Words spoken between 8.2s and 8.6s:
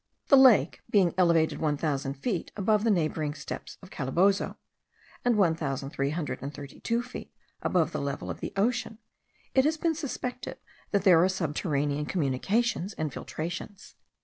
of the